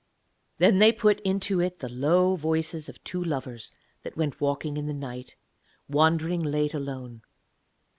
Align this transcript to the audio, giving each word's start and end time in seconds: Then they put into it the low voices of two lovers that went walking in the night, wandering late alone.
Then 0.57 0.79
they 0.79 0.91
put 0.91 1.19
into 1.19 1.59
it 1.59 1.77
the 1.77 1.87
low 1.87 2.35
voices 2.35 2.89
of 2.89 3.03
two 3.03 3.23
lovers 3.23 3.71
that 4.01 4.17
went 4.17 4.41
walking 4.41 4.75
in 4.75 4.87
the 4.87 4.95
night, 4.95 5.35
wandering 5.87 6.41
late 6.41 6.73
alone. 6.73 7.21